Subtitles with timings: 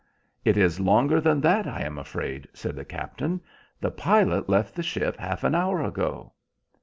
[0.43, 3.39] "It is longer than that, I am afraid," said the captain.
[3.79, 6.33] "The pilot left the ship half an hour ago."